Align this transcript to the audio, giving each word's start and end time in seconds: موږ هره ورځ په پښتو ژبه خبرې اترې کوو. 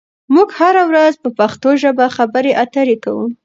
موږ 0.33 0.49
هره 0.59 0.83
ورځ 0.89 1.13
په 1.23 1.29
پښتو 1.39 1.69
ژبه 1.81 2.05
خبرې 2.17 2.51
اترې 2.63 2.95
کوو. 3.03 3.25